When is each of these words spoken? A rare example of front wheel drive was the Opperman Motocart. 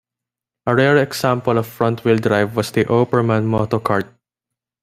A 0.65 0.73
rare 0.73 0.97
example 0.97 1.59
of 1.59 1.67
front 1.67 2.03
wheel 2.03 2.17
drive 2.17 2.55
was 2.55 2.71
the 2.71 2.85
Opperman 2.85 3.43
Motocart. 3.47 4.09